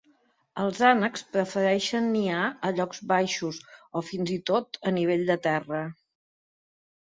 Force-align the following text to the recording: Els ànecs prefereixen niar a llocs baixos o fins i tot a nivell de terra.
Els 0.61 0.79
ànecs 0.85 1.23
prefereixen 1.35 2.07
niar 2.13 2.47
a 2.69 2.71
llocs 2.79 3.03
baixos 3.11 3.61
o 4.01 4.03
fins 4.09 4.33
i 4.37 4.39
tot 4.53 4.81
a 4.93 4.97
nivell 4.97 5.23
de 5.29 5.37
terra. 5.47 5.85